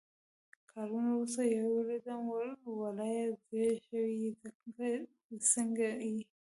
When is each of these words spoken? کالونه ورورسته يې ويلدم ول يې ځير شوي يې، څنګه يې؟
کالونه 0.71 1.09
ورورسته 1.13 1.43
يې 1.53 1.61
ويلدم 1.71 2.21
ول 2.77 2.99
يې 3.15 3.25
ځير 3.47 3.73
شوي 3.87 4.13
يې، 4.23 4.31
څنګه 5.51 5.87
يې؟ 6.07 6.19